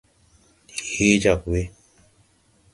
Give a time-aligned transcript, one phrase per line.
[0.65, 1.61] Ndi hee jag we.